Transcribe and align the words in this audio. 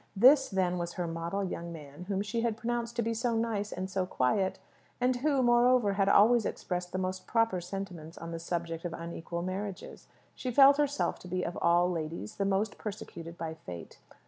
This, 0.15 0.49
then, 0.49 0.79
was 0.79 0.93
her 0.93 1.05
model 1.05 1.43
young 1.43 1.71
man, 1.71 2.05
whom 2.05 2.23
she 2.23 2.41
had 2.41 2.57
pronounced 2.57 2.95
to 2.95 3.03
be 3.03 3.13
so 3.13 3.35
"nice" 3.35 3.71
and 3.71 3.87
so 3.87 4.07
"quiet;" 4.07 4.57
and 4.99 5.17
who, 5.17 5.43
moreover, 5.43 5.93
had 5.93 6.09
always 6.09 6.43
expressed 6.43 6.91
the 6.91 6.97
most 6.97 7.27
proper 7.27 7.61
sentiments 7.61 8.17
on 8.17 8.31
the 8.31 8.39
subject 8.39 8.83
of 8.83 8.93
unequal 8.93 9.43
marriages! 9.43 10.07
She 10.33 10.49
felt 10.49 10.77
herself 10.77 11.19
to 11.19 11.27
be 11.27 11.43
of 11.43 11.55
all 11.61 11.87
ladies 11.87 12.37
the 12.37 12.45
most 12.45 12.79
persecuted 12.79 13.37
by 13.37 13.53
fate. 13.53 13.99